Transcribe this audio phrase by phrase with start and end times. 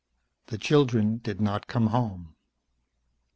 [0.47, 2.35] The children did not come home.